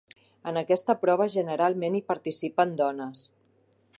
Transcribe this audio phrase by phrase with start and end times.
[0.51, 3.23] En aquesta prova generalment hi participen dones.